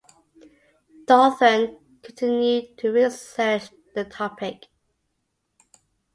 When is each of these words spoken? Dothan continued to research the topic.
Dothan 1.05 1.77
continued 2.01 2.75
to 2.79 2.89
research 2.91 3.69
the 3.93 4.03
topic. 4.03 4.65